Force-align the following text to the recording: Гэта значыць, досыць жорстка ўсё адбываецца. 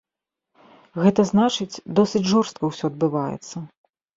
Гэта 1.03 1.21
значыць, 1.31 1.83
досыць 1.99 2.25
жорстка 2.33 2.63
ўсё 2.73 2.85
адбываецца. 2.93 3.55